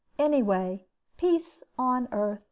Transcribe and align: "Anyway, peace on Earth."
"Anyway, 0.17 0.87
peace 1.15 1.63
on 1.77 2.07
Earth." 2.11 2.39